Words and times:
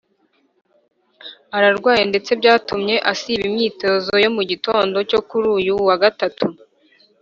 Ararwaye 1.57 2.03
ndetse 2.11 2.31
byatumye 2.39 2.95
asiba 3.11 3.43
imyitozo 3.49 4.11
yo 4.23 4.29
mu 4.35 4.43
gitondo 4.51 4.97
cyo 5.09 5.19
kuri 5.27 5.47
uyu 5.57 5.75
wa 5.87 5.95
Gatatu 6.03 6.45